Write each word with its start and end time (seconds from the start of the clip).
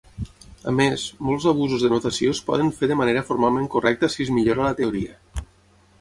A 0.69 0.71
més, 0.77 1.03
molts 1.27 1.45
abusos 1.51 1.85
de 1.85 1.91
notació 1.93 2.33
es 2.37 2.41
poden 2.49 2.73
fer 2.79 2.91
de 2.93 2.97
manera 3.03 3.25
formalment 3.31 3.69
correcta 3.77 4.13
si 4.15 4.27
es 4.29 4.33
millora 4.39 4.67
la 4.71 4.77
teoria. 4.81 5.19